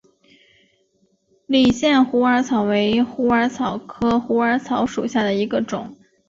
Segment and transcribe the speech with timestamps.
[1.45, 5.95] 理县虎耳草为虎耳草科虎耳草属下的一个种。